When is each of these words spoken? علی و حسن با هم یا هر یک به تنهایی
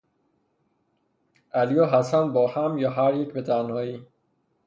علی 1.53 1.79
و 1.79 1.85
حسن 1.85 2.33
با 2.33 2.47
هم 2.47 2.77
یا 2.77 2.89
هر 2.91 3.13
یک 3.13 3.33
به 3.33 3.41
تنهایی 3.41 4.07